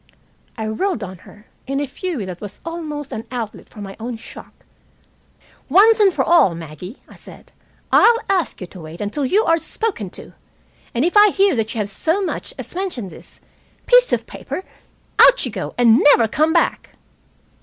[0.57, 4.17] I whirled on her, in a fury that was only an outlet for my own
[4.17, 4.65] shock.
[5.69, 7.51] "Once for all, Maggie," I said,
[7.91, 10.33] "I'll ask you to wait until you are spoken to.
[10.95, 13.39] And if I hear that you have so much as mentioned this
[13.85, 14.63] piece of paper,
[15.19, 16.95] out you go and never come back."